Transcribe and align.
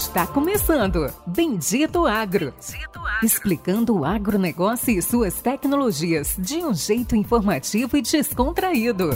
Está 0.00 0.26
começando 0.26 1.12
Bendito 1.26 2.06
Agro. 2.06 2.54
Bendito 2.54 2.98
Agro. 3.00 3.22
Explicando 3.22 3.98
o 3.98 4.02
agronegócio 4.02 4.98
e 4.98 5.02
suas 5.02 5.42
tecnologias 5.42 6.36
de 6.38 6.56
um 6.64 6.72
jeito 6.72 7.14
informativo 7.14 7.98
e 7.98 8.00
descontraído. 8.00 9.10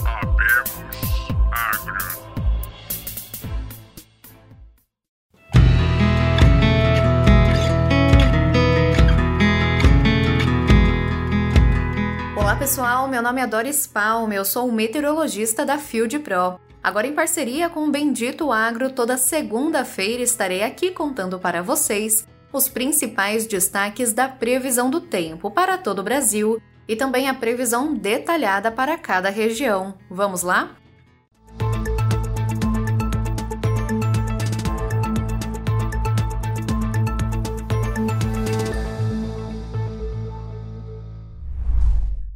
Olá 12.37 12.57
pessoal, 12.57 13.09
meu 13.09 13.23
nome 13.23 13.41
é 13.41 13.47
Doris 13.47 13.87
Palme, 13.87 14.37
eu 14.37 14.45
sou 14.45 14.71
meteorologista 14.71 15.65
da 15.65 15.79
Field 15.79 16.19
Pro. 16.19 16.61
Agora, 16.85 17.07
em 17.07 17.15
parceria 17.15 17.71
com 17.71 17.87
o 17.87 17.91
Bendito 17.91 18.53
Agro, 18.53 18.91
toda 18.91 19.17
segunda-feira 19.17 20.23
estarei 20.23 20.63
aqui 20.63 20.91
contando 20.91 21.39
para 21.39 21.63
vocês 21.63 22.29
os 22.53 22.69
principais 22.69 23.47
destaques 23.47 24.13
da 24.13 24.29
previsão 24.29 24.91
do 24.91 25.01
tempo 25.01 25.51
para 25.51 25.79
todo 25.79 26.01
o 26.01 26.03
Brasil 26.03 26.61
e 26.87 26.95
também 26.95 27.27
a 27.27 27.33
previsão 27.33 27.95
detalhada 27.95 28.71
para 28.71 28.99
cada 28.99 29.31
região. 29.31 29.95
Vamos 30.11 30.43
lá? 30.43 30.77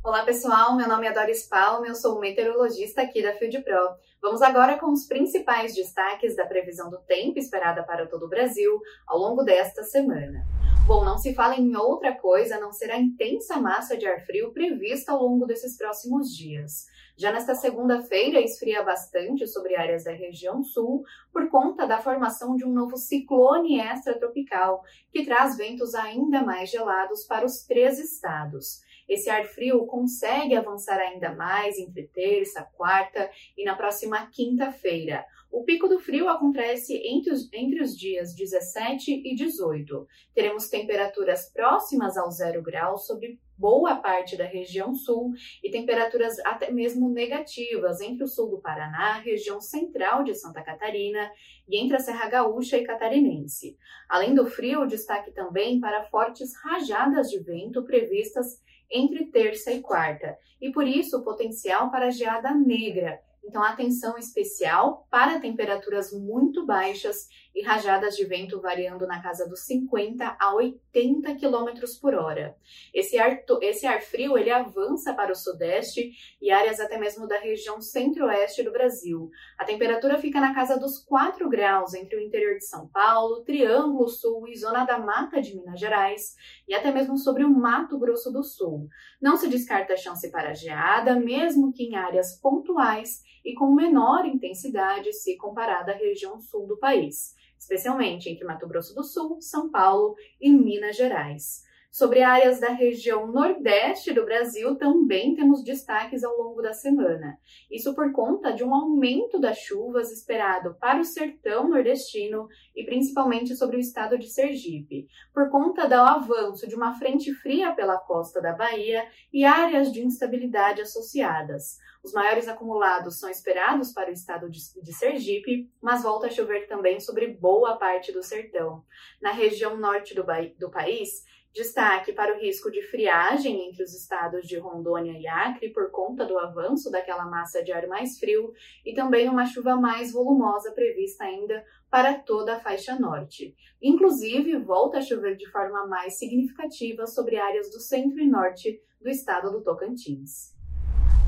Olá 0.08 0.24
pessoal, 0.24 0.74
meu 0.74 0.88
nome 0.88 1.06
é 1.06 1.12
Doris 1.12 1.46
Palma, 1.46 1.86
eu 1.86 1.94
sou 1.94 2.18
meteorologista 2.18 3.02
aqui 3.02 3.22
da 3.22 3.34
Field 3.34 3.60
Pro. 3.60 3.94
Vamos 4.22 4.40
agora 4.40 4.78
com 4.78 4.90
os 4.90 5.04
principais 5.06 5.74
destaques 5.74 6.34
da 6.34 6.46
previsão 6.46 6.88
do 6.88 6.96
tempo 7.00 7.38
esperada 7.38 7.82
para 7.82 8.06
todo 8.06 8.24
o 8.24 8.28
Brasil 8.28 8.80
ao 9.06 9.18
longo 9.18 9.42
desta 9.42 9.82
semana. 9.82 10.46
Bom, 10.87 11.04
não 11.04 11.18
se 11.18 11.34
fala 11.34 11.56
em 11.56 11.76
outra 11.76 12.16
coisa 12.16 12.56
a 12.56 12.59
não 12.59 12.73
ser 12.73 12.90
a 12.90 12.98
intensa 12.98 13.60
massa 13.60 13.98
de 13.98 14.06
ar 14.06 14.24
frio 14.24 14.50
prevista 14.50 15.12
ao 15.12 15.23
longo 15.23 15.45
desses 15.45 15.76
próximos 15.76 16.34
dias. 16.34 16.87
Já 17.15 17.30
nesta 17.30 17.54
segunda-feira, 17.54 18.40
esfria 18.40 18.82
bastante 18.82 19.46
sobre 19.46 19.76
áreas 19.76 20.04
da 20.04 20.12
região 20.12 20.65
sul 20.65 21.02
por 21.30 21.50
conta 21.50 21.87
da 21.87 22.00
formação 22.00 22.56
de 22.56 22.65
um 22.65 22.72
novo 22.72 22.96
ciclone 22.96 23.78
extratropical, 23.78 24.82
que 25.12 25.26
traz 25.26 25.54
ventos 25.59 25.95
ainda 25.95 26.43
mais 26.43 26.70
gelados 26.70 27.24
para 27.24 27.45
os 27.45 27.65
três 27.66 27.98
estados. 27.98 28.80
Esse 29.09 29.30
ar 29.30 29.46
frio 29.46 29.87
consegue 29.87 30.54
avançar 30.54 30.98
ainda 30.98 31.34
mais 31.34 31.78
entre 31.78 32.09
terça, 32.09 32.62
quarta 32.76 33.30
e 33.56 33.65
na 33.65 33.74
próxima 33.74 34.26
quinta-feira. 34.30 35.24
O 35.50 35.65
pico 35.65 35.88
do 35.88 35.98
frio 35.98 36.28
acontece 36.28 36.95
entre 37.06 37.32
os, 37.32 37.50
entre 37.52 37.82
os 37.82 37.96
dias 37.96 38.34
17 38.34 39.23
e 39.24 39.34
18. 39.34 40.06
Teremos 40.34 40.68
temperaturas 40.68 41.50
próximas 41.50 42.18
ao 42.18 42.30
zero 42.30 42.62
grau 42.62 42.98
sobre 42.98 43.40
boa 43.59 43.96
parte 43.96 44.37
da 44.37 44.45
região 44.45 44.95
sul 44.95 45.32
e 45.62 45.70
temperaturas 45.70 46.38
até 46.45 46.70
mesmo 46.70 47.10
negativas 47.10 48.00
entre 48.00 48.23
o 48.23 48.28
sul 48.28 48.48
do 48.48 48.60
Paraná, 48.60 49.15
região 49.15 49.60
central 49.60 50.23
de 50.23 50.34
Santa 50.34 50.62
Catarina 50.62 51.30
e 51.68 51.76
entre 51.76 51.96
a 51.96 52.00
Serra 52.00 52.28
Gaúcha 52.28 52.78
e 52.78 52.84
Catarinense. 52.84 53.76
Além 54.09 54.34
do 54.34 54.46
frio, 54.46 54.87
destaque 54.87 55.32
também 55.32 55.80
para 55.80 56.04
fortes 56.04 56.54
rajadas 56.62 57.28
de 57.28 57.40
vento 57.40 57.84
previstas 57.84 58.62
entre 58.90 59.26
terça 59.26 59.70
e 59.72 59.82
quarta, 59.82 60.38
e 60.60 60.70
por 60.70 60.87
isso 60.87 61.18
o 61.18 61.24
potencial 61.24 61.90
para 61.90 62.10
geada 62.10 62.54
negra. 62.54 63.20
Então, 63.49 63.63
atenção 63.63 64.19
especial 64.19 65.09
para 65.10 65.41
temperaturas 65.41 66.12
muito 66.12 66.66
baixas 66.66 67.28
e 67.59 67.62
rajadas 67.62 68.15
de 68.15 68.25
vento 68.27 68.60
variando 68.60 69.06
na 69.06 69.22
casa 69.22 69.49
dos 69.49 69.60
50 69.65 70.37
a 70.38 70.55
80 70.55 71.34
km 71.34 71.66
por 72.00 72.15
hora. 72.15 72.55
Esse 72.93 73.19
ar, 73.19 73.43
esse 73.62 73.87
ar 73.87 74.03
frio 74.03 74.37
ele 74.37 74.50
avança 74.50 75.15
para 75.15 75.33
o 75.33 75.34
sudeste 75.34 76.12
e 76.41 76.50
áreas 76.50 76.78
até 76.78 76.99
mesmo 76.99 77.27
da 77.27 77.39
região 77.39 77.81
centro-oeste 77.81 78.62
do 78.62 78.71
Brasil. 78.71 79.31
A 79.59 79.65
temperatura 79.65 80.19
fica 80.19 80.41
na 80.41 80.55
casa 80.55 80.78
dos 80.78 81.03
4 81.05 81.49
graus 81.49 81.95
entre 81.95 82.17
o 82.17 82.21
interior 82.21 82.55
de 82.56 82.67
São 82.67 82.87
Paulo, 82.87 83.43
Triângulo 83.45 84.09
Sul 84.09 84.47
e 84.47 84.56
Zona 84.56 84.84
da 84.84 84.99
Mata 84.99 85.41
de 85.41 85.56
Minas 85.56 85.81
Gerais 85.81 86.37
e 86.69 86.75
até 86.75 86.93
mesmo 86.93 87.17
sobre 87.17 87.45
o 87.45 87.51
Mato 87.51 87.99
Grosso 87.99 88.31
do 88.31 88.45
Sul. 88.45 88.89
Não 89.21 89.37
se 89.37 89.49
descarta 89.49 89.95
a 89.95 89.97
chance 89.97 90.31
para 90.31 90.55
geada, 90.55 91.19
mesmo 91.19 91.72
que 91.72 91.84
em 91.84 91.97
áreas 91.97 92.39
pontuais 92.41 93.22
e 93.48 93.54
com 93.54 93.75
menor 93.75 94.26
intensidade 94.26 95.12
se 95.12 95.36
comparada 95.36 95.92
à 95.92 95.97
região 95.97 96.38
sul 96.38 96.66
do 96.66 96.76
país 96.76 97.36
especialmente 97.59 98.31
entre 98.31 98.47
Mato 98.47 98.66
Grosso 98.66 98.94
do 98.94 99.03
Sul, 99.03 99.41
São 99.41 99.70
Paulo 99.70 100.14
e 100.41 100.50
Minas 100.50 100.97
Gerais. 100.97 101.66
Sobre 101.91 102.22
áreas 102.22 102.60
da 102.60 102.69
região 102.69 103.26
nordeste 103.26 104.12
do 104.12 104.25
Brasil, 104.25 104.76
também 104.76 105.34
temos 105.34 105.65
destaques 105.65 106.22
ao 106.22 106.37
longo 106.37 106.60
da 106.60 106.75
semana. 106.75 107.38
Isso 107.71 107.94
por 107.94 108.12
conta 108.12 108.53
de 108.53 108.62
um 108.62 108.75
aumento 108.75 109.41
das 109.41 109.59
chuvas 109.59 110.12
esperado 110.12 110.77
para 110.78 111.00
o 111.00 111.04
sertão 111.04 111.69
nordestino 111.69 112.47
e 112.77 112.84
principalmente 112.84 113.56
sobre 113.56 113.78
o 113.78 113.81
estado 113.81 114.19
de 114.19 114.28
Sergipe, 114.28 115.09
por 115.32 115.50
conta 115.50 115.88
do 115.88 115.94
avanço 115.94 116.69
de 116.69 116.75
uma 116.75 116.93
frente 116.98 117.32
fria 117.34 117.72
pela 117.72 117.98
costa 117.98 118.41
da 118.41 118.53
Bahia 118.53 119.09
e 119.32 119.44
áreas 119.44 119.91
de 119.91 120.04
instabilidade 120.04 120.82
associadas. 120.82 121.78
Os 122.03 122.12
maiores 122.12 122.47
acumulados 122.48 123.19
são 123.19 123.28
esperados 123.28 123.93
para 123.93 124.10
o 124.10 124.12
estado 124.12 124.48
de, 124.48 124.93
Sergipe, 124.93 125.71
mas 125.81 126.03
volta 126.03 126.27
a 126.27 126.31
chover 126.31 126.66
também 126.69 127.00
sobre 127.00 127.27
boa 127.27 127.77
parte 127.77 128.12
do 128.12 128.22
sertão. 128.22 128.84
Na 129.21 129.32
região 129.32 129.77
norte 129.77 130.15
do, 130.15 130.25
do 130.59 130.71
país, 130.71 131.25
Destaque 131.54 132.12
para 132.12 132.36
o 132.36 132.38
risco 132.38 132.70
de 132.70 132.82
friagem 132.82 133.69
entre 133.69 133.82
os 133.82 133.94
estados 133.94 134.47
de 134.47 134.59
Rondônia 134.59 135.19
e 135.19 135.26
Acre 135.26 135.70
por 135.70 135.91
conta 135.91 136.25
do 136.25 136.38
avanço 136.38 136.91
daquela 136.91 137.25
massa 137.25 137.62
de 137.64 137.72
ar 137.72 137.86
mais 137.86 138.19
frio 138.19 138.53
e 138.84 138.94
também 138.94 139.28
uma 139.28 139.47
chuva 139.47 139.75
mais 139.75 140.12
volumosa 140.12 140.72
prevista 140.72 141.25
ainda 141.25 141.64
para 141.91 142.14
toda 142.14 142.54
a 142.54 142.60
faixa 142.60 142.94
norte. 142.98 143.56
Inclusive, 143.82 144.56
volta 144.59 144.98
a 144.98 145.03
chover 145.03 145.36
de 145.36 145.50
forma 145.50 145.86
mais 145.86 146.19
significativa 146.19 147.06
sobre 147.06 147.36
áreas 147.36 147.70
do 147.70 147.80
centro 147.80 148.20
e 148.20 148.28
norte 148.28 148.80
do 149.00 149.09
estado 149.09 149.50
do 149.50 149.62
Tocantins. 149.62 150.54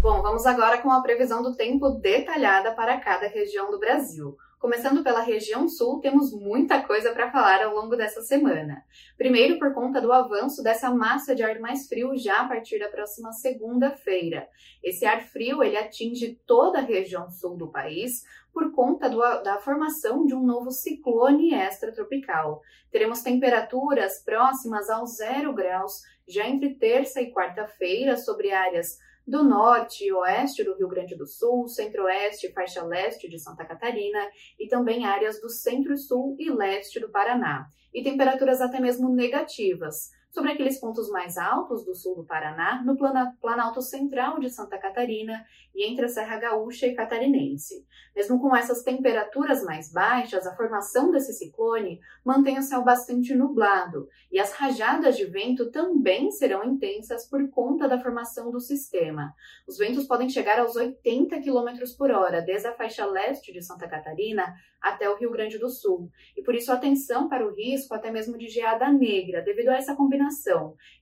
Bom, 0.03 0.23
vamos 0.23 0.47
agora 0.47 0.79
com 0.79 0.91
a 0.91 1.03
previsão 1.03 1.43
do 1.43 1.55
tempo 1.55 1.91
detalhada 1.91 2.73
para 2.73 2.99
cada 3.01 3.27
região 3.27 3.71
do 3.71 3.79
Brasil. 3.79 4.37
Começando 4.61 5.03
pela 5.03 5.23
região 5.23 5.67
sul, 5.67 6.01
temos 6.01 6.35
muita 6.35 6.83
coisa 6.83 7.13
para 7.13 7.31
falar 7.31 7.65
ao 7.65 7.75
longo 7.75 7.97
dessa 7.97 8.21
semana. 8.21 8.85
Primeiro, 9.17 9.59
por 9.59 9.73
conta 9.73 10.03
do 10.03 10.13
avanço 10.13 10.63
dessa 10.63 10.91
massa 10.91 11.35
de 11.35 11.43
ar 11.43 11.59
mais 11.59 11.89
frio 11.89 12.15
já 12.15 12.43
a 12.43 12.47
partir 12.47 12.79
da 12.79 12.91
próxima 12.91 13.33
segunda-feira. 13.33 14.47
Esse 14.85 15.07
ar 15.07 15.23
frio 15.23 15.65
ele 15.65 15.79
atinge 15.79 16.39
toda 16.47 16.77
a 16.77 16.83
região 16.83 17.31
sul 17.31 17.57
do 17.57 17.69
país 17.69 18.23
por 18.53 18.71
conta 18.73 19.09
do, 19.09 19.21
da 19.43 19.59
formação 19.61 20.27
de 20.27 20.35
um 20.35 20.45
novo 20.45 20.71
ciclone 20.71 21.55
extratropical. 21.55 22.61
Teremos 22.91 23.23
temperaturas 23.23 24.23
próximas 24.23 24.91
ao 24.91 25.07
zero 25.07 25.55
graus 25.55 26.03
já 26.29 26.47
entre 26.47 26.75
terça 26.75 27.23
e 27.23 27.33
quarta-feira 27.33 28.15
sobre 28.19 28.53
áreas 28.53 28.99
do 29.27 29.45
norte 29.45 30.05
e 30.05 30.13
oeste 30.13 30.65
do 30.65 30.77
Rio 30.77 30.89
Grande 30.89 31.17
do 31.17 31.27
Sul, 31.27 31.69
centro-oeste 31.69 32.47
e 32.47 32.53
faixa 32.53 32.85
leste 32.85 33.29
de 33.29 33.39
Santa 33.39 33.65
Catarina 33.65 34.29
e 34.59 34.67
também 34.67 35.05
áreas 35.05 35.41
do 35.41 35.49
centro-sul 35.49 36.37
e 36.39 36.51
leste 36.51 36.99
do 36.99 37.11
Paraná, 37.11 37.67
e 37.93 38.03
temperaturas 38.03 38.61
até 38.61 38.81
mesmo 38.81 39.09
negativas, 39.09 40.11
sobre 40.31 40.53
aqueles 40.53 40.79
pontos 40.79 41.11
mais 41.11 41.37
altos 41.37 41.85
do 41.85 41.95
sul 41.95 42.15
do 42.15 42.25
Paraná, 42.25 42.83
no 42.85 42.97
Planalto 42.97 43.83
Central 43.83 44.39
de 44.39 44.49
Santa 44.49 44.79
Catarina 44.79 45.45
e 45.75 45.85
entre 45.85 46.05
a 46.05 46.09
Serra 46.09 46.39
Gaúcha 46.39 46.87
e 46.87 46.95
Catarinense. 46.95 47.85
Mesmo 48.15 48.41
com 48.41 48.55
essas 48.55 48.83
temperaturas 48.83 49.63
mais 49.65 49.93
baixas, 49.93 50.47
a 50.47 50.55
formação 50.55 51.11
desse 51.11 51.33
ciclone 51.33 52.01
mantém 52.25 52.59
o 52.59 52.63
céu 52.63 52.83
bastante 52.83 53.35
nublado 53.35 54.09
e 54.31 54.39
as 54.39 54.53
rajadas 54.53 55.17
de 55.17 55.25
vento 55.25 55.71
também 55.71 56.31
serão 56.31 56.65
intensas 56.65 57.29
por 57.29 57.49
conta 57.51 57.89
da 57.89 58.01
formação 58.01 58.51
do 58.51 58.61
sistema. 58.61 59.35
Os 59.67 59.79
ventos 59.79 60.07
podem 60.07 60.29
chegar 60.29 60.61
aos 60.61 60.77
80 60.77 61.41
km 61.41 61.69
por 61.99 62.11
hora, 62.11 62.41
desde 62.41 62.69
a 62.69 62.75
faixa 62.75 63.05
leste 63.05 63.53
de 63.53 63.63
Santa 63.63 63.89
Catarina 63.89 64.55
até 64.81 65.11
o 65.11 65.17
Rio 65.17 65.31
Grande 65.31 65.59
do 65.59 65.69
Sul. 65.69 66.11
E 66.37 66.43
por 66.43 66.55
isso, 66.55 66.73
atenção 66.73 67.29
para 67.29 67.47
o 67.47 67.55
risco 67.55 67.95
até 67.95 68.11
mesmo 68.11 68.39
de 68.39 68.49
geada 68.49 68.91
negra, 68.91 69.43
devido 69.43 69.69
a 69.69 69.77
essa 69.77 69.95
combinação 69.95 70.20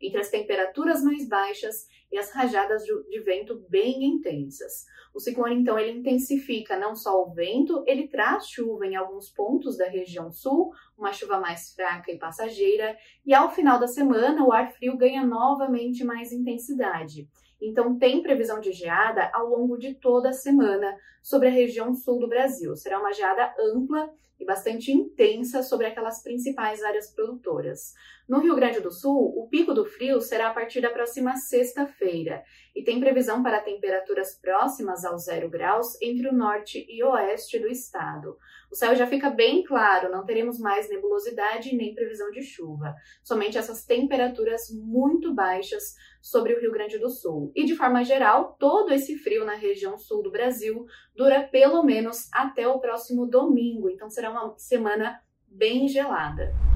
entre 0.00 0.20
as 0.20 0.30
temperaturas 0.30 1.02
mais 1.02 1.28
baixas 1.28 1.86
e 2.10 2.18
as 2.18 2.30
rajadas 2.30 2.84
de 2.84 3.20
vento 3.20 3.64
bem 3.68 4.04
intensas. 4.04 4.86
O 5.14 5.20
ciclone, 5.20 5.56
então, 5.56 5.78
ele 5.78 5.98
intensifica 5.98 6.78
não 6.78 6.94
só 6.94 7.22
o 7.22 7.32
vento, 7.32 7.82
ele 7.86 8.08
traz 8.08 8.48
chuva 8.48 8.86
em 8.86 8.96
alguns 8.96 9.30
pontos 9.30 9.76
da 9.76 9.88
região 9.88 10.30
sul, 10.30 10.70
uma 10.98 11.12
chuva 11.12 11.38
mais 11.38 11.72
fraca 11.72 12.10
e 12.10 12.18
passageira, 12.18 12.96
e 13.24 13.32
ao 13.32 13.50
final 13.50 13.78
da 13.78 13.86
semana 13.86 14.44
o 14.44 14.52
ar 14.52 14.72
frio 14.72 14.96
ganha 14.96 15.24
novamente 15.24 16.04
mais 16.04 16.32
intensidade. 16.32 17.28
Então, 17.60 17.98
tem 17.98 18.22
previsão 18.22 18.60
de 18.60 18.72
geada 18.72 19.30
ao 19.32 19.48
longo 19.48 19.76
de 19.76 19.94
toda 19.94 20.30
a 20.30 20.32
semana 20.32 20.96
sobre 21.22 21.48
a 21.48 21.52
região 21.52 21.92
sul 21.92 22.18
do 22.18 22.28
Brasil. 22.28 22.76
Será 22.76 23.00
uma 23.00 23.12
geada 23.12 23.52
ampla 23.74 24.10
e 24.38 24.44
bastante 24.44 24.92
intensa 24.92 25.62
sobre 25.62 25.86
aquelas 25.86 26.22
principais 26.22 26.82
áreas 26.82 27.12
produtoras. 27.12 27.92
No 28.28 28.38
Rio 28.38 28.54
Grande 28.54 28.80
do 28.80 28.92
Sul, 28.92 29.34
o 29.36 29.48
pico 29.48 29.74
do 29.74 29.84
frio 29.84 30.20
será 30.20 30.48
a 30.48 30.54
partir 30.54 30.80
da 30.80 30.90
próxima 30.90 31.36
sexta-feira 31.36 32.44
e 32.78 32.84
tem 32.84 33.00
previsão 33.00 33.42
para 33.42 33.60
temperaturas 33.60 34.38
próximas 34.40 35.04
aos 35.04 35.24
zero 35.24 35.50
graus 35.50 36.00
entre 36.00 36.28
o 36.28 36.32
norte 36.32 36.86
e 36.88 37.02
oeste 37.02 37.58
do 37.58 37.66
estado. 37.66 38.38
O 38.70 38.76
céu 38.76 38.94
já 38.94 39.04
fica 39.04 39.30
bem 39.30 39.64
claro, 39.64 40.12
não 40.12 40.24
teremos 40.24 40.60
mais 40.60 40.88
nebulosidade 40.88 41.74
nem 41.74 41.92
previsão 41.92 42.30
de 42.30 42.40
chuva, 42.40 42.94
somente 43.24 43.58
essas 43.58 43.84
temperaturas 43.84 44.70
muito 44.70 45.34
baixas 45.34 45.96
sobre 46.22 46.54
o 46.54 46.60
Rio 46.60 46.70
Grande 46.70 46.98
do 46.98 47.10
Sul. 47.10 47.50
E 47.56 47.64
de 47.64 47.74
forma 47.74 48.04
geral, 48.04 48.56
todo 48.60 48.92
esse 48.92 49.18
frio 49.18 49.44
na 49.44 49.54
região 49.54 49.98
sul 49.98 50.22
do 50.22 50.30
Brasil 50.30 50.86
dura 51.16 51.42
pelo 51.42 51.82
menos 51.82 52.28
até 52.32 52.68
o 52.68 52.78
próximo 52.78 53.26
domingo, 53.26 53.90
então 53.90 54.08
será 54.08 54.30
uma 54.30 54.56
semana 54.56 55.20
bem 55.48 55.88
gelada. 55.88 56.67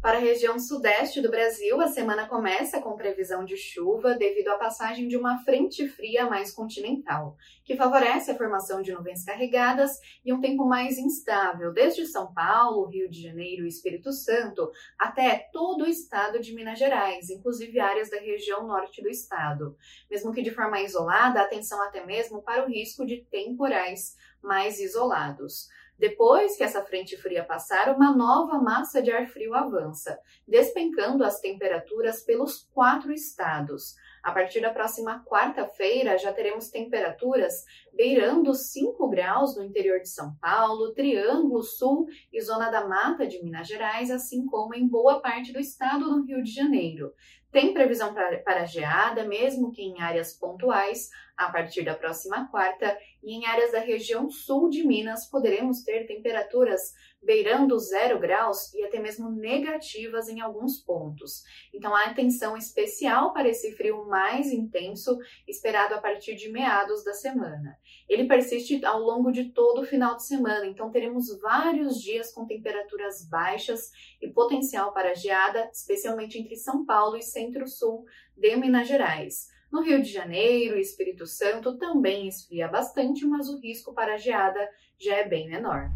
Para 0.00 0.18
a 0.18 0.20
região 0.20 0.60
sudeste 0.60 1.20
do 1.20 1.28
Brasil, 1.28 1.80
a 1.80 1.88
semana 1.88 2.28
começa 2.28 2.80
com 2.80 2.94
previsão 2.94 3.44
de 3.44 3.56
chuva 3.56 4.14
devido 4.14 4.46
à 4.46 4.56
passagem 4.56 5.08
de 5.08 5.16
uma 5.16 5.38
frente 5.38 5.88
fria 5.88 6.24
mais 6.26 6.52
continental, 6.52 7.36
que 7.64 7.76
favorece 7.76 8.30
a 8.30 8.36
formação 8.36 8.80
de 8.80 8.92
nuvens 8.92 9.24
carregadas 9.24 9.98
e 10.24 10.32
um 10.32 10.40
tempo 10.40 10.64
mais 10.64 10.98
instável, 10.98 11.72
desde 11.72 12.06
São 12.06 12.32
Paulo, 12.32 12.86
Rio 12.86 13.10
de 13.10 13.20
Janeiro 13.20 13.64
e 13.64 13.68
Espírito 13.68 14.12
Santo, 14.12 14.70
até 14.96 15.48
todo 15.52 15.82
o 15.82 15.88
estado 15.88 16.38
de 16.38 16.54
Minas 16.54 16.78
Gerais, 16.78 17.28
inclusive 17.28 17.80
áreas 17.80 18.08
da 18.08 18.20
região 18.20 18.68
norte 18.68 19.02
do 19.02 19.08
estado. 19.08 19.76
Mesmo 20.08 20.32
que 20.32 20.42
de 20.42 20.52
forma 20.52 20.80
isolada, 20.80 21.42
atenção 21.42 21.82
até 21.82 22.06
mesmo 22.06 22.40
para 22.40 22.64
o 22.64 22.68
risco 22.68 23.04
de 23.04 23.26
temporais 23.28 24.16
mais 24.40 24.78
isolados. 24.78 25.66
Depois 25.98 26.56
que 26.56 26.62
essa 26.62 26.84
frente 26.84 27.16
fria 27.16 27.44
passar, 27.44 27.94
uma 27.94 28.14
nova 28.14 28.58
massa 28.58 29.02
de 29.02 29.10
ar 29.10 29.26
frio 29.26 29.54
avança, 29.54 30.18
despencando 30.46 31.24
as 31.24 31.40
temperaturas 31.40 32.22
pelos 32.22 32.68
quatro 32.72 33.12
estados. 33.12 33.96
A 34.28 34.30
partir 34.30 34.60
da 34.60 34.68
próxima 34.68 35.24
quarta-feira, 35.24 36.18
já 36.18 36.30
teremos 36.30 36.68
temperaturas 36.68 37.64
beirando 37.94 38.52
5 38.52 39.08
graus 39.08 39.56
no 39.56 39.64
interior 39.64 40.00
de 40.00 40.10
São 40.10 40.34
Paulo, 40.38 40.92
Triângulo 40.92 41.62
Sul 41.62 42.04
e 42.30 42.38
Zona 42.38 42.68
da 42.68 42.86
Mata 42.86 43.26
de 43.26 43.42
Minas 43.42 43.66
Gerais, 43.66 44.10
assim 44.10 44.44
como 44.44 44.74
em 44.74 44.86
boa 44.86 45.22
parte 45.22 45.50
do 45.50 45.58
estado 45.58 46.04
do 46.04 46.26
Rio 46.26 46.42
de 46.42 46.52
Janeiro. 46.52 47.10
Tem 47.50 47.72
previsão 47.72 48.12
para 48.12 48.66
geada, 48.66 49.24
mesmo 49.24 49.72
que 49.72 49.80
em 49.80 50.02
áreas 50.02 50.34
pontuais, 50.34 51.08
a 51.34 51.50
partir 51.50 51.82
da 51.82 51.94
próxima 51.94 52.46
quarta, 52.50 52.98
e 53.22 53.34
em 53.34 53.46
áreas 53.46 53.72
da 53.72 53.80
região 53.80 54.28
sul 54.28 54.68
de 54.68 54.86
Minas 54.86 55.26
poderemos 55.30 55.82
ter 55.82 56.06
temperaturas 56.06 56.92
beirando 57.22 57.78
zero 57.78 58.18
graus 58.18 58.72
e 58.74 58.84
até 58.84 58.98
mesmo 58.98 59.30
negativas 59.30 60.28
em 60.28 60.40
alguns 60.40 60.78
pontos. 60.78 61.42
Então, 61.74 61.94
há 61.94 62.04
atenção 62.04 62.56
especial 62.56 63.32
para 63.32 63.48
esse 63.48 63.72
frio 63.72 64.06
mais 64.06 64.52
intenso 64.52 65.18
esperado 65.46 65.94
a 65.94 65.98
partir 65.98 66.34
de 66.36 66.50
meados 66.50 67.04
da 67.04 67.12
semana. 67.12 67.76
Ele 68.08 68.26
persiste 68.26 68.84
ao 68.84 69.00
longo 69.00 69.30
de 69.30 69.50
todo 69.50 69.82
o 69.82 69.86
final 69.86 70.16
de 70.16 70.26
semana, 70.26 70.66
então 70.66 70.90
teremos 70.90 71.38
vários 71.40 72.00
dias 72.00 72.32
com 72.32 72.46
temperaturas 72.46 73.28
baixas 73.28 73.90
e 74.22 74.28
potencial 74.28 74.92
para 74.92 75.14
geada, 75.14 75.68
especialmente 75.72 76.38
entre 76.38 76.56
São 76.56 76.84
Paulo 76.84 77.16
e 77.16 77.22
centro-sul 77.22 78.04
de 78.36 78.56
Minas 78.56 78.88
Gerais. 78.88 79.48
No 79.70 79.82
Rio 79.82 80.00
de 80.00 80.10
Janeiro 80.10 80.78
e 80.78 80.80
Espírito 80.80 81.26
Santo 81.26 81.76
também 81.76 82.26
esfria 82.26 82.68
bastante, 82.68 83.26
mas 83.26 83.48
o 83.48 83.60
risco 83.60 83.92
para 83.92 84.16
geada 84.16 84.66
já 84.98 85.16
é 85.16 85.28
bem 85.28 85.46
menor. 85.46 85.90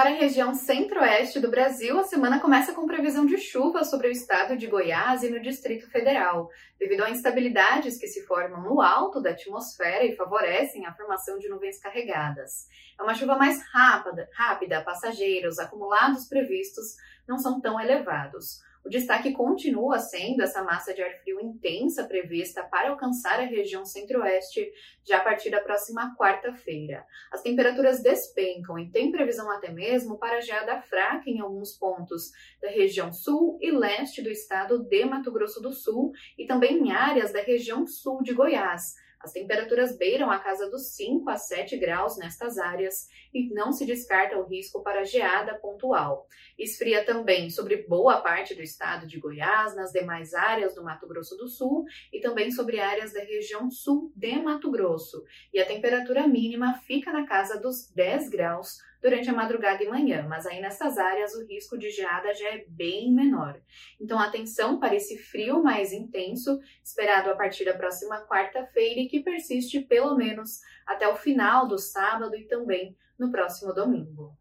Para 0.00 0.12
a 0.12 0.14
região 0.14 0.54
centro-oeste 0.54 1.38
do 1.40 1.50
Brasil, 1.50 2.00
a 2.00 2.04
semana 2.04 2.40
começa 2.40 2.72
com 2.72 2.86
previsão 2.86 3.26
de 3.26 3.36
chuva 3.36 3.84
sobre 3.84 4.08
o 4.08 4.10
estado 4.10 4.56
de 4.56 4.66
Goiás 4.66 5.22
e 5.22 5.28
no 5.28 5.38
Distrito 5.38 5.90
Federal, 5.90 6.48
devido 6.78 7.02
a 7.02 7.10
instabilidades 7.10 7.98
que 7.98 8.06
se 8.06 8.24
formam 8.24 8.62
no 8.62 8.80
alto 8.80 9.20
da 9.20 9.32
atmosfera 9.32 10.02
e 10.06 10.16
favorecem 10.16 10.86
a 10.86 10.94
formação 10.94 11.38
de 11.38 11.50
nuvens 11.50 11.78
carregadas. 11.78 12.66
É 12.98 13.02
uma 13.02 13.12
chuva 13.12 13.36
mais 13.36 13.62
rápida, 13.74 14.26
rápida, 14.32 14.82
passageira, 14.82 15.50
os 15.50 15.58
acumulados 15.58 16.26
previstos 16.26 16.96
não 17.28 17.36
são 17.36 17.60
tão 17.60 17.78
elevados. 17.78 18.62
O 18.84 18.88
destaque 18.88 19.32
continua 19.32 19.98
sendo 19.98 20.42
essa 20.42 20.62
massa 20.64 20.94
de 20.94 21.02
ar 21.02 21.12
frio 21.18 21.38
intensa 21.40 22.04
prevista 22.04 22.62
para 22.62 22.90
alcançar 22.90 23.38
a 23.38 23.44
região 23.44 23.84
centro-oeste 23.84 24.72
já 25.04 25.18
a 25.18 25.20
partir 25.20 25.50
da 25.50 25.60
próxima 25.60 26.16
quarta-feira. 26.16 27.04
As 27.30 27.42
temperaturas 27.42 28.02
despencam 28.02 28.78
e 28.78 28.90
tem 28.90 29.12
previsão 29.12 29.50
até 29.50 29.70
mesmo 29.70 30.18
para 30.18 30.40
geada 30.40 30.80
fraca 30.80 31.28
em 31.28 31.40
alguns 31.40 31.76
pontos 31.76 32.30
da 32.60 32.68
região 32.68 33.12
sul 33.12 33.58
e 33.60 33.70
leste 33.70 34.22
do 34.22 34.30
estado 34.30 34.82
de 34.82 35.04
Mato 35.04 35.30
Grosso 35.30 35.60
do 35.60 35.72
Sul 35.72 36.12
e 36.38 36.46
também 36.46 36.78
em 36.78 36.90
áreas 36.90 37.32
da 37.32 37.40
região 37.40 37.86
sul 37.86 38.22
de 38.22 38.32
Goiás. 38.32 38.94
As 39.20 39.32
temperaturas 39.32 39.98
beiram 39.98 40.30
a 40.30 40.38
casa 40.38 40.70
dos 40.70 40.94
5 40.94 41.28
a 41.28 41.36
7 41.36 41.76
graus 41.76 42.16
nestas 42.16 42.56
áreas 42.56 43.06
e 43.34 43.52
não 43.52 43.70
se 43.70 43.84
descarta 43.84 44.38
o 44.38 44.46
risco 44.46 44.82
para 44.82 45.04
geada 45.04 45.54
pontual. 45.58 46.26
Esfria 46.58 47.04
também 47.04 47.50
sobre 47.50 47.76
boa 47.86 48.22
parte 48.22 48.54
do 48.54 48.62
estado 48.62 49.06
de 49.06 49.20
Goiás, 49.20 49.76
nas 49.76 49.92
demais 49.92 50.32
áreas 50.32 50.74
do 50.74 50.82
Mato 50.82 51.06
Grosso 51.06 51.36
do 51.36 51.48
Sul 51.48 51.84
e 52.10 52.20
também 52.20 52.50
sobre 52.50 52.80
áreas 52.80 53.12
da 53.12 53.20
região 53.20 53.70
sul 53.70 54.10
de 54.16 54.36
Mato 54.40 54.70
Grosso. 54.70 55.22
E 55.52 55.60
a 55.60 55.66
temperatura 55.66 56.26
mínima 56.26 56.78
fica 56.86 57.12
na 57.12 57.26
casa 57.26 57.60
dos 57.60 57.90
10 57.90 58.30
graus 58.30 58.78
durante 59.00 59.30
a 59.30 59.32
madrugada 59.32 59.82
e 59.82 59.88
manhã, 59.88 60.26
mas 60.28 60.46
aí 60.46 60.60
nessas 60.60 60.98
áreas 60.98 61.34
o 61.34 61.44
risco 61.46 61.78
de 61.78 61.90
geada 61.90 62.32
já 62.34 62.48
é 62.48 62.64
bem 62.68 63.12
menor. 63.12 63.60
Então, 64.00 64.18
atenção 64.18 64.78
para 64.78 64.94
esse 64.94 65.16
frio 65.16 65.62
mais 65.62 65.92
intenso, 65.92 66.58
esperado 66.84 67.30
a 67.30 67.36
partir 67.36 67.64
da 67.64 67.74
próxima 67.74 68.20
quarta-feira 68.26 69.00
e 69.00 69.08
que 69.08 69.22
persiste 69.22 69.80
pelo 69.80 70.16
menos 70.16 70.60
até 70.86 71.08
o 71.08 71.16
final 71.16 71.66
do 71.66 71.78
sábado 71.78 72.36
e 72.36 72.46
também 72.46 72.96
no 73.18 73.30
próximo 73.30 73.72
domingo. 73.72 74.39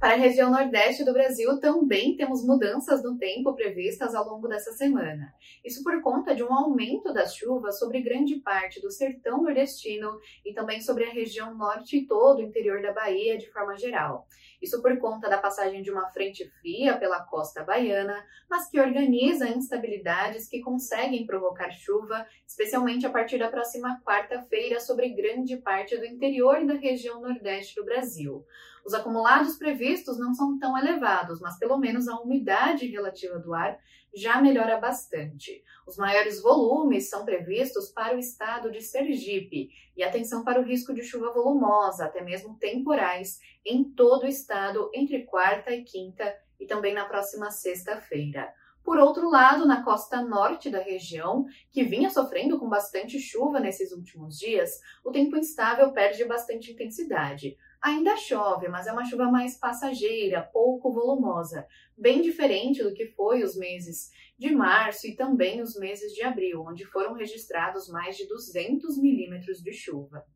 Para 0.00 0.14
a 0.14 0.16
região 0.16 0.48
nordeste 0.48 1.04
do 1.04 1.12
Brasil, 1.12 1.58
também 1.58 2.16
temos 2.16 2.46
mudanças 2.46 3.02
no 3.02 3.18
tempo 3.18 3.52
previstas 3.56 4.14
ao 4.14 4.28
longo 4.28 4.46
dessa 4.46 4.70
semana. 4.70 5.34
Isso 5.64 5.82
por 5.82 6.00
conta 6.00 6.36
de 6.36 6.44
um 6.44 6.54
aumento 6.54 7.12
das 7.12 7.34
chuvas 7.34 7.80
sobre 7.80 8.00
grande 8.00 8.36
parte 8.36 8.80
do 8.80 8.92
sertão 8.92 9.42
nordestino 9.42 10.16
e 10.46 10.54
também 10.54 10.80
sobre 10.80 11.02
a 11.02 11.10
região 11.10 11.52
norte 11.52 11.96
e 11.96 12.06
todo 12.06 12.38
o 12.38 12.42
interior 12.42 12.80
da 12.80 12.92
Bahia 12.92 13.36
de 13.36 13.50
forma 13.50 13.76
geral. 13.76 14.24
Isso 14.62 14.80
por 14.80 14.96
conta 14.98 15.28
da 15.28 15.38
passagem 15.38 15.82
de 15.82 15.90
uma 15.90 16.08
frente 16.10 16.48
fria 16.60 16.96
pela 16.96 17.24
costa 17.24 17.64
baiana, 17.64 18.24
mas 18.48 18.70
que 18.70 18.78
organiza 18.78 19.48
instabilidades 19.48 20.48
que 20.48 20.60
conseguem 20.60 21.26
provocar 21.26 21.72
chuva, 21.72 22.24
especialmente 22.46 23.04
a 23.04 23.10
partir 23.10 23.38
da 23.38 23.50
próxima 23.50 24.00
quarta-feira 24.04 24.78
sobre 24.78 25.08
grande 25.08 25.56
parte 25.56 25.96
do 25.96 26.06
interior 26.06 26.64
da 26.64 26.74
região 26.74 27.20
nordeste 27.20 27.74
do 27.74 27.84
Brasil. 27.84 28.44
Os 28.88 28.94
acumulados 28.94 29.58
previstos 29.58 30.18
não 30.18 30.32
são 30.32 30.58
tão 30.58 30.74
elevados, 30.78 31.42
mas 31.42 31.58
pelo 31.58 31.76
menos 31.76 32.08
a 32.08 32.18
umidade 32.18 32.86
relativa 32.86 33.38
do 33.38 33.52
ar 33.52 33.78
já 34.14 34.40
melhora 34.40 34.78
bastante. 34.78 35.62
Os 35.86 35.98
maiores 35.98 36.40
volumes 36.40 37.10
são 37.10 37.22
previstos 37.22 37.90
para 37.90 38.16
o 38.16 38.18
estado 38.18 38.70
de 38.72 38.80
Sergipe 38.80 39.68
e 39.94 40.02
atenção 40.02 40.42
para 40.42 40.58
o 40.58 40.64
risco 40.64 40.94
de 40.94 41.02
chuva 41.02 41.30
volumosa, 41.30 42.06
até 42.06 42.22
mesmo 42.22 42.56
temporais, 42.58 43.38
em 43.62 43.84
todo 43.84 44.22
o 44.22 44.26
estado 44.26 44.90
entre 44.94 45.24
quarta 45.24 45.70
e 45.70 45.84
quinta 45.84 46.34
e 46.58 46.64
também 46.64 46.94
na 46.94 47.04
próxima 47.04 47.50
sexta-feira. 47.50 48.50
Por 48.82 48.96
outro 48.96 49.28
lado, 49.28 49.66
na 49.66 49.84
costa 49.84 50.22
norte 50.22 50.70
da 50.70 50.78
região, 50.78 51.44
que 51.70 51.84
vinha 51.84 52.08
sofrendo 52.08 52.58
com 52.58 52.70
bastante 52.70 53.20
chuva 53.20 53.60
nesses 53.60 53.92
últimos 53.92 54.38
dias, 54.38 54.80
o 55.04 55.10
tempo 55.10 55.36
instável 55.36 55.92
perde 55.92 56.24
bastante 56.24 56.72
intensidade. 56.72 57.58
Ainda 57.80 58.16
chove, 58.16 58.68
mas 58.68 58.86
é 58.88 58.92
uma 58.92 59.04
chuva 59.04 59.30
mais 59.30 59.56
passageira, 59.56 60.42
pouco 60.52 60.92
volumosa, 60.92 61.66
bem 61.96 62.20
diferente 62.20 62.82
do 62.82 62.92
que 62.92 63.06
foi 63.06 63.44
os 63.44 63.56
meses 63.56 64.10
de 64.36 64.50
março 64.50 65.06
e 65.06 65.14
também 65.14 65.60
os 65.60 65.76
meses 65.76 66.12
de 66.12 66.22
abril, 66.22 66.64
onde 66.66 66.84
foram 66.84 67.14
registrados 67.14 67.88
mais 67.88 68.16
de 68.16 68.26
200 68.26 68.98
milímetros 68.98 69.62
de 69.62 69.72
chuva. 69.72 70.26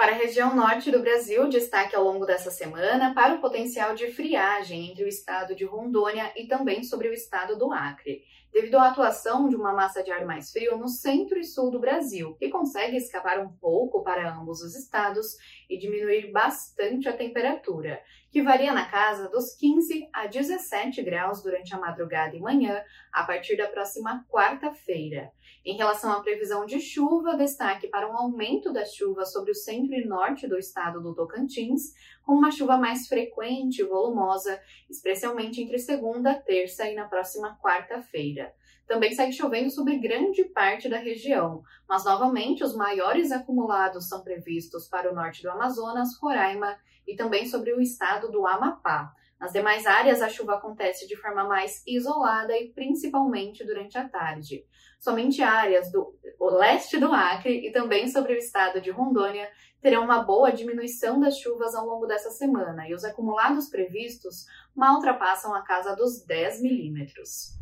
Para 0.00 0.12
a 0.12 0.16
região 0.16 0.56
norte 0.56 0.90
do 0.90 1.00
Brasil, 1.00 1.46
destaque 1.48 1.94
ao 1.94 2.02
longo 2.02 2.24
dessa 2.24 2.50
semana 2.50 3.12
para 3.12 3.34
o 3.34 3.40
potencial 3.40 3.94
de 3.94 4.10
friagem 4.10 4.90
entre 4.90 5.04
o 5.04 5.08
estado 5.08 5.54
de 5.54 5.66
Rondônia 5.66 6.32
e 6.34 6.46
também 6.46 6.82
sobre 6.82 7.08
o 7.08 7.12
estado 7.12 7.58
do 7.58 7.70
Acre. 7.70 8.24
Devido 8.52 8.76
à 8.76 8.88
atuação 8.88 9.48
de 9.48 9.56
uma 9.56 9.72
massa 9.72 10.02
de 10.02 10.10
ar 10.10 10.24
mais 10.24 10.50
frio 10.50 10.76
no 10.76 10.88
centro 10.88 11.38
e 11.38 11.44
sul 11.44 11.70
do 11.70 11.78
Brasil, 11.78 12.34
que 12.34 12.48
consegue 12.48 12.96
escapar 12.96 13.38
um 13.38 13.48
pouco 13.48 14.02
para 14.02 14.34
ambos 14.34 14.60
os 14.60 14.74
estados 14.74 15.36
e 15.68 15.78
diminuir 15.78 16.32
bastante 16.32 17.08
a 17.08 17.16
temperatura, 17.16 18.02
que 18.30 18.42
varia 18.42 18.72
na 18.72 18.88
casa 18.88 19.28
dos 19.28 19.54
15 19.54 20.08
a 20.12 20.26
17 20.26 21.02
graus 21.02 21.42
durante 21.42 21.74
a 21.74 21.78
madrugada 21.78 22.36
e 22.36 22.40
manhã, 22.40 22.82
a 23.12 23.24
partir 23.24 23.56
da 23.56 23.66
próxima 23.66 24.24
quarta-feira. 24.28 25.32
Em 25.64 25.76
relação 25.76 26.12
à 26.12 26.20
previsão 26.20 26.64
de 26.64 26.80
chuva, 26.80 27.36
destaque 27.36 27.88
para 27.88 28.10
um 28.10 28.16
aumento 28.16 28.72
das 28.72 28.94
chuvas 28.94 29.32
sobre 29.32 29.50
o 29.50 29.54
centro 29.54 29.94
e 29.94 30.06
norte 30.06 30.46
do 30.46 30.56
estado 30.56 31.02
do 31.02 31.14
Tocantins, 31.14 31.92
com 32.30 32.36
uma 32.36 32.52
chuva 32.52 32.76
mais 32.76 33.08
frequente 33.08 33.80
e 33.80 33.84
volumosa, 33.84 34.62
especialmente 34.88 35.60
entre 35.60 35.80
segunda, 35.80 36.32
terça 36.32 36.88
e 36.88 36.94
na 36.94 37.08
próxima 37.08 37.58
quarta-feira. 37.60 38.54
Também 38.86 39.12
segue 39.12 39.32
chovendo 39.32 39.68
sobre 39.68 39.98
grande 39.98 40.44
parte 40.44 40.88
da 40.88 40.98
região, 40.98 41.60
mas 41.88 42.04
novamente 42.04 42.62
os 42.62 42.72
maiores 42.72 43.32
acumulados 43.32 44.08
são 44.08 44.22
previstos 44.22 44.86
para 44.86 45.10
o 45.10 45.14
norte 45.14 45.42
do 45.42 45.50
Amazonas, 45.50 46.16
Roraima 46.22 46.78
e 47.04 47.16
também 47.16 47.46
sobre 47.46 47.72
o 47.72 47.80
estado 47.80 48.30
do 48.30 48.46
Amapá. 48.46 49.12
Nas 49.40 49.52
demais 49.52 49.86
áreas, 49.86 50.20
a 50.20 50.28
chuva 50.28 50.56
acontece 50.56 51.08
de 51.08 51.16
forma 51.16 51.44
mais 51.44 51.82
isolada 51.86 52.54
e 52.58 52.68
principalmente 52.68 53.64
durante 53.64 53.96
a 53.96 54.06
tarde. 54.06 54.66
Somente 55.00 55.40
áreas 55.40 55.90
do 55.90 56.14
leste 56.38 56.98
do 56.98 57.10
Acre 57.10 57.66
e 57.66 57.72
também 57.72 58.06
sobre 58.06 58.34
o 58.34 58.36
estado 58.36 58.82
de 58.82 58.90
Rondônia 58.90 59.48
terão 59.80 60.04
uma 60.04 60.22
boa 60.22 60.50
diminuição 60.50 61.18
das 61.18 61.38
chuvas 61.38 61.74
ao 61.74 61.86
longo 61.86 62.06
dessa 62.06 62.30
semana 62.30 62.86
e 62.86 62.92
os 62.92 63.02
acumulados 63.02 63.70
previstos 63.70 64.44
mal 64.76 64.96
ultrapassam 64.96 65.54
a 65.54 65.62
casa 65.62 65.96
dos 65.96 66.22
10 66.26 66.60
milímetros. 66.60 67.58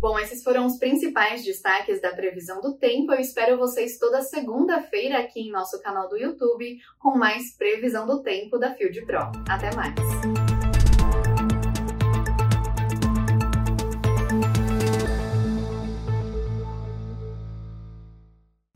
Bom, 0.00 0.18
esses 0.18 0.42
foram 0.42 0.66
os 0.66 0.78
principais 0.78 1.44
destaques 1.44 2.00
da 2.00 2.10
previsão 2.10 2.60
do 2.60 2.76
tempo. 2.76 3.12
Eu 3.12 3.20
espero 3.20 3.58
vocês 3.58 3.98
toda 3.98 4.22
segunda-feira 4.22 5.18
aqui 5.18 5.40
em 5.40 5.50
nosso 5.50 5.80
canal 5.80 6.08
do 6.08 6.16
YouTube 6.16 6.78
com 6.98 7.16
mais 7.16 7.56
previsão 7.56 8.06
do 8.06 8.22
tempo 8.22 8.58
da 8.58 8.74
Field 8.74 9.04
Pro. 9.06 9.30
Até 9.48 9.74
mais! 9.74 10.37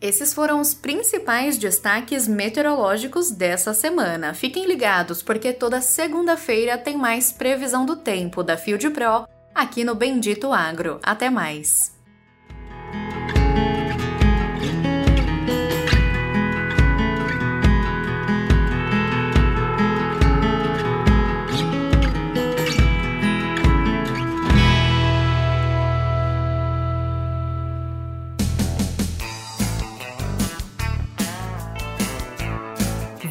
Esses 0.03 0.35
foram 0.35 0.61
os 0.61 0.75
principais 0.75 1.57
destaques 1.57 2.27
meteorológicos 2.27 3.31
dessa 3.31 3.73
semana. 3.73 4.35
Fiquem 4.35 4.67
ligados, 4.67 5.23
porque 5.23 5.53
toda 5.53 5.81
segunda-feira 5.81 6.77
tem 6.77 6.99
mais 6.99 7.31
previsão 7.31 7.87
do 7.87 7.95
tempo 7.95 8.43
da 8.43 8.57
Field 8.57 8.91
Pro 8.91 9.29
aqui 9.55 9.85
no 9.85 9.95
Bendito 9.95 10.53
Agro. 10.53 10.99
Até 11.05 11.31
mais! 11.31 12.02